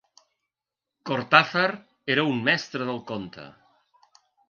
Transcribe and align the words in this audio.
Cortázar 1.09 1.67
era 2.17 2.25
un 2.33 2.43
mestre 2.51 2.91
del 2.91 3.01
conte. 3.15 3.51